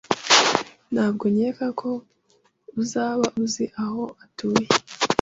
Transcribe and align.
Ntabwo 0.93 1.23
nkeka 1.33 1.65
ko 1.79 1.89
uzaba 2.81 3.25
uzi 3.43 3.65
aho 3.83 4.03
atuye? 4.23 4.65